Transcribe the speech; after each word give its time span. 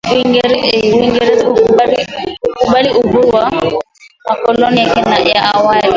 Uingereza 0.95 1.43
ukakubali 1.49 2.89
uhuru 3.01 3.29
wa 3.35 3.51
makoloni 4.27 4.79
yake 4.81 5.29
ya 5.29 5.53
awali 5.53 5.89